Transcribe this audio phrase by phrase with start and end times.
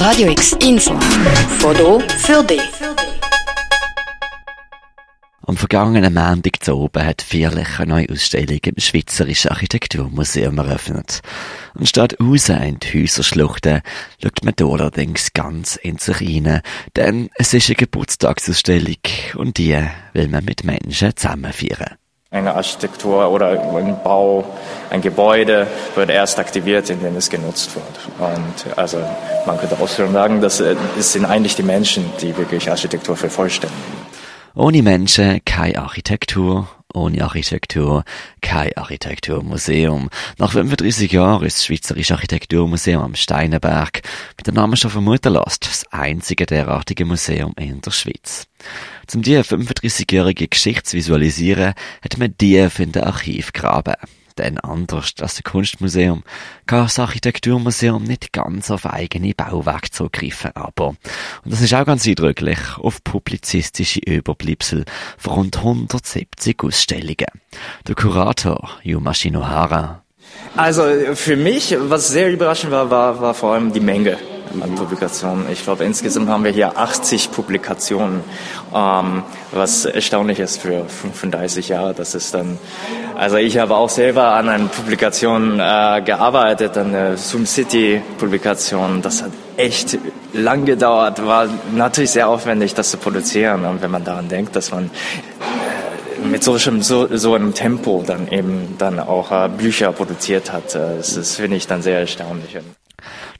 [0.00, 0.98] Radio X Info.
[1.58, 2.62] Foto für dich.
[5.46, 11.20] Am vergangenen Montag zu oben hat Vierlich eine neue Ausstellung im Schweizerischen Architekturmuseum eröffnet.
[11.74, 13.82] Und statt raus in die Häuserschluchten
[14.22, 16.62] schaut man hier allerdings ganz in sich rein,
[16.96, 18.96] denn es ist eine Geburtstagsausstellung
[19.34, 19.76] und die
[20.14, 21.98] will man mit Menschen zusammen feiern.
[22.32, 24.44] Eine Architektur oder ein Bau,
[24.88, 28.30] ein Gebäude wird erst aktiviert, indem es genutzt wird.
[28.30, 28.98] Und also
[29.46, 33.82] man könnte auch sagen, dass äh, sind eigentlich die Menschen, die wirklich Architektur vervollständigen.
[34.54, 38.04] Ohne Menschen keine Architektur, ohne Architektur
[38.40, 40.10] kein Architekturmuseum.
[40.38, 44.02] Nach 35 Jahren ist das Schweizerische Architekturmuseum am Steinenberg,
[44.36, 48.46] wie der Name schon vermuten lässt, das einzige derartige Museum in der Schweiz.
[49.06, 53.94] Zum die 35-jährige Geschichte zu visualisieren, hat man tief in den Archiv graben.
[54.40, 56.22] Denn anders als das Kunstmuseum
[56.64, 60.88] kann das Architekturmuseum nicht ganz auf eigene Bauwerke zugreifen, aber,
[61.44, 64.86] und das ist auch ganz eindrücklich, auf publizistische Überbleibsel
[65.18, 67.26] von rund 170 Ausstellungen.
[67.86, 70.04] Der Kurator Yuma Shinohara
[70.56, 70.84] Also
[71.14, 74.16] für mich, was sehr überraschend war, war, war vor allem die Menge
[74.76, 75.46] Publikationen.
[75.50, 78.20] Ich glaube, insgesamt haben wir hier 80 Publikationen,
[78.74, 81.94] ähm, was erstaunlich ist für 35 Jahre.
[81.94, 82.58] Das ist dann,
[83.16, 89.02] also ich habe auch selber an einer Publikation äh, gearbeitet, an der Zoom City Publikation.
[89.02, 89.98] Das hat echt
[90.32, 93.64] lang gedauert, war natürlich sehr aufwendig, das zu produzieren.
[93.64, 98.28] Und wenn man daran denkt, dass man äh, mit so, so, so einem Tempo dann
[98.28, 102.56] eben dann auch äh, Bücher produziert hat, äh, das, das finde ich dann sehr erstaunlich.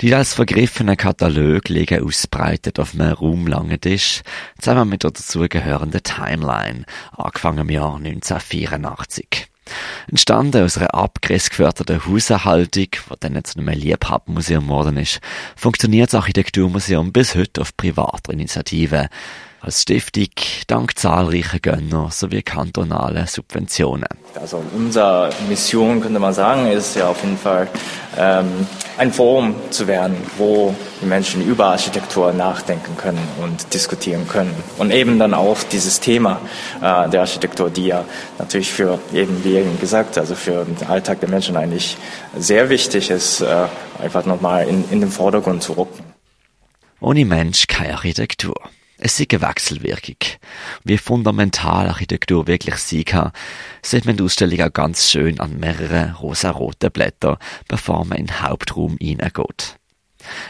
[0.00, 4.22] Die als vergriffenen Katalog liegen ausbreitet auf einem raumlangen Tisch,
[4.58, 6.86] zusammen mit der dazugehörenden Timeline,
[7.18, 9.46] angefangen im Jahr 1984.
[10.08, 15.20] Entstanden aus einer abgrenzgeförderten Hauserhaltung, die dann zu einem Liebhabermuseum geworden ist,
[15.54, 19.10] funktioniert das Architekturmuseum bis heute auf privater Initiative
[19.60, 20.28] als Stiftung
[20.66, 24.08] dank zahlreicher Gönner sowie kantonalen Subventionen.
[24.34, 27.68] Also unsere Mission, könnte man sagen, ist ja auf jeden Fall
[28.16, 28.66] ähm,
[28.96, 34.54] ein Forum zu werden, wo die Menschen über Architektur nachdenken können und diskutieren können.
[34.78, 36.40] Und eben dann auch dieses Thema
[36.80, 38.04] äh, der Architektur, die ja
[38.38, 41.96] natürlich für eben, wie eben gesagt, also für den Alltag der Menschen eigentlich
[42.36, 43.66] sehr wichtig ist, äh,
[44.02, 46.04] einfach nochmal in, in den Vordergrund zu rücken.
[47.00, 48.54] Ohne Mensch keine Architektur.
[49.02, 50.16] Es ist eine Wechselwirkung.
[50.84, 53.32] Wie fundamental Architektur wirklich sein kann,
[53.80, 58.42] sieht man der Ausstellung auch ganz schön an mehreren rosa-roten Blättern, bevor man in den
[58.42, 59.78] Hauptraum hineingeht.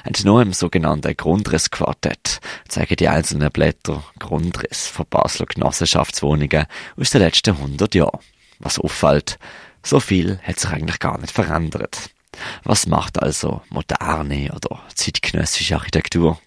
[0.04, 6.66] Und nur im sogenannten Grundrissquartett zeigen die einzelnen Blätter Grundriss von Basler Genossenschaftswohnungen
[6.96, 8.18] aus den letzten 100 Jahren.
[8.58, 9.38] Was auffällt,
[9.84, 12.10] so viel hat sich eigentlich gar nicht verändert.
[12.64, 16.40] Was macht also moderne oder zeitgenössische Architektur?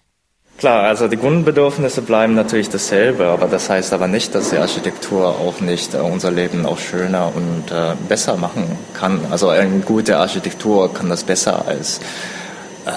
[0.56, 5.26] Klar, also die Grundbedürfnisse bleiben natürlich dasselbe, aber das heißt aber nicht, dass die Architektur
[5.26, 9.20] auch nicht äh, unser Leben auch schöner und äh, besser machen kann.
[9.30, 11.98] Also eine gute Architektur kann das besser als
[12.86, 12.92] äh,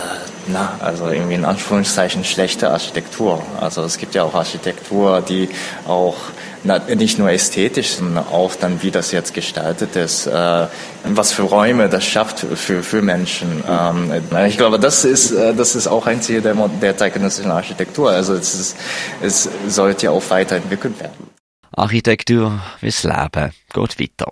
[0.48, 3.42] na, also irgendwie in Anführungszeichen schlechte Architektur.
[3.60, 5.50] Also es gibt ja auch Architektur, die
[5.88, 6.16] auch
[6.64, 10.68] nicht nur ästhetisch, sondern auch dann, wie das jetzt gestaltet ist, äh,
[11.06, 13.64] was für Räume das schafft für, für Menschen.
[13.68, 14.12] Ähm,
[14.48, 18.12] ich glaube, das ist, äh, das ist auch ein Ziel der, der zeitgenössischen Architektur.
[18.12, 18.78] Also es, ist,
[19.22, 21.30] es sollte ja auch weiterentwickelt werden.
[21.72, 24.32] Architektur wie das Leben geht weiter.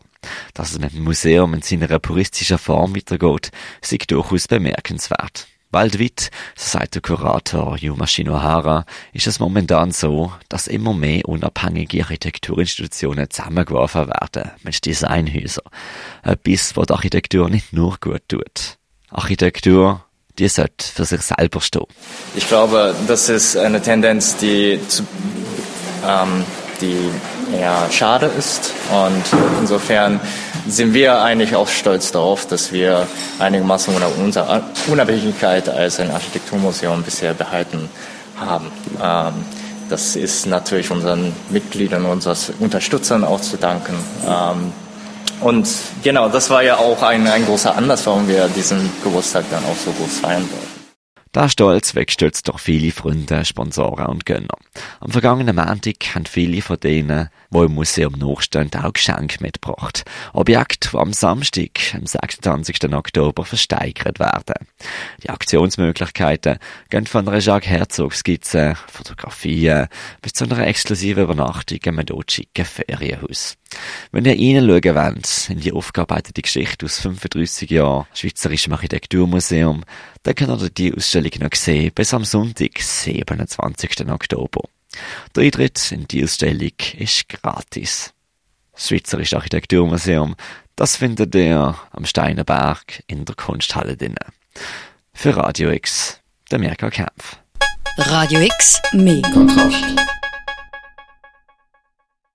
[0.53, 5.47] Dass es mit dem Museum in seiner puristischen Form weitergeht, ist durchaus bemerkenswert.
[5.75, 12.01] Weltweit, so sagt der Kurator Yuma Shinohara, ist es momentan so, dass immer mehr unabhängige
[12.01, 15.65] Architekturinstitutionen zusammengeworfen werden mit Designhäusern.
[16.23, 18.77] Etwas, was die Architektur nicht nur gut tut.
[19.11, 20.03] Architektur,
[20.39, 21.85] die sollte für sich selber stehen.
[22.35, 25.03] Ich glaube, das ist eine Tendenz, die, zu,
[26.07, 26.43] ähm,
[26.81, 27.11] die
[27.53, 29.23] eher schade ist und
[29.59, 30.19] insofern
[30.67, 33.07] sind wir eigentlich auch stolz darauf, dass wir
[33.39, 37.89] einigermaßen unsere Unabhängigkeit als ein Architekturmuseum bisher behalten
[38.39, 38.71] haben.
[39.01, 39.33] Ähm,
[39.89, 43.93] das ist natürlich unseren Mitgliedern, unseren Unterstützern auch zu danken.
[44.27, 44.73] Ähm,
[45.41, 45.67] und
[46.01, 49.75] genau, das war ja auch ein, ein großer Anlass, warum wir diesen Geburtstag dann auch
[49.75, 50.64] so groß feiern wollten.
[51.35, 54.55] Der Stolz wegstürzt doch viele Freunde, Sponsoren und Gönner.
[55.01, 60.05] Am vergangenen Montag haben viele von denen, die im Museum nachstehen, auch Geschenke mitgebracht.
[60.31, 62.85] Objekte, die am Samstag, am 26.
[62.93, 64.65] Oktober, versteigert werden.
[65.23, 66.57] Die Aktionsmöglichkeiten
[66.89, 69.87] gehen von einer Jacques Herzog Skizze, Fotografien
[70.21, 73.57] bis zu einer exklusiven Übernachtung im schicken Ferienhaus.
[74.11, 79.83] Wenn ihr reinschauen wollt in die aufgearbeitete Geschichte aus 35 Jahren Schweizerischem Architekturmuseum,
[80.23, 84.07] dann könnt ihr die Ausstellung noch sehen bis am Sonntag, 27.
[84.09, 84.61] Oktober.
[85.35, 88.13] Der Eintritt in die Ausstellung ist gratis.
[88.73, 90.35] Das Schweizerische Architekturmuseum,
[90.75, 94.17] das findet ihr am Steinerberg in der Kunsthalle drinnen.
[95.13, 96.19] Für Radio X,
[96.51, 97.37] der Mirka Kempf.
[97.97, 100.24] Radio X, mehr Kontrast.